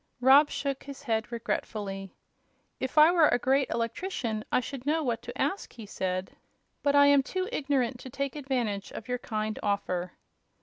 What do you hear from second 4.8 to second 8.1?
know what to ask," he said. "But I am too ignorant to